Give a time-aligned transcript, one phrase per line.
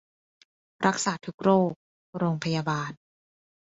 [0.85, 1.71] รักษาทุกโรค
[2.17, 2.91] โรงพยาบาล